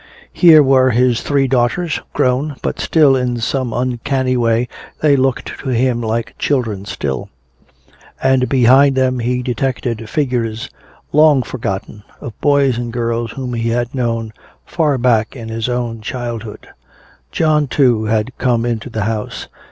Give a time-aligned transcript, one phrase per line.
[0.33, 4.67] Here were his three daughters, grown, but still in some uncanny way
[5.01, 7.29] they looked to him like children still;
[8.19, 10.71] and behind them he detected figures
[11.13, 14.33] long forgotten, of boys and girls whom he had known
[14.65, 16.67] far back in his own childhood.
[17.31, 19.49] John, too, had come into the house.